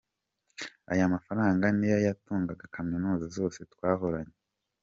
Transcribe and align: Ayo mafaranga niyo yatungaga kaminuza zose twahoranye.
Ayo 0.91 1.05
mafaranga 1.13 1.65
niyo 1.77 1.97
yatungaga 2.07 2.71
kaminuza 2.75 3.25
zose 3.37 3.59
twahoranye. 3.73 4.35